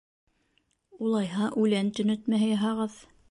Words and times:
—Улайһа, 1.09 1.51
үлән 1.65 1.93
төнәтмәһе 1.99 2.51
яһағыҙ! 2.55 2.99